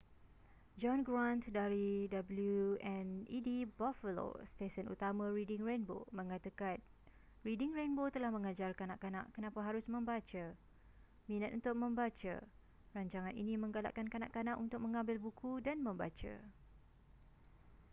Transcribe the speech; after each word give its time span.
john 0.81 1.01
grant 1.07 1.43
dari 1.57 1.89
wned 2.09 3.49
buffalo 3.79 4.29
stesen 4.57 4.85
utama 4.93 5.23
reading 5.37 5.61
rainbow 5.69 6.01
mengatakan 6.19 6.77
reading 7.45 7.69
rainbow 7.77 8.07
telah 8.15 8.31
mengajar 8.37 8.71
kanak-kanak 8.79 9.25
kenapa 9.35 9.59
harus 9.67 9.85
membaca,... 9.93 10.45
minat 11.29 11.51
untuk 11.57 11.73
membaca- 11.83 12.35
[rancangan 12.97 13.33
ini] 13.41 13.53
menggalakkan 13.63 14.07
kanak-kanak 14.13 14.55
untuk 14.63 14.79
mengambil 14.85 15.17
buku 15.25 15.51
dan 15.67 15.77
membaca. 15.87 16.33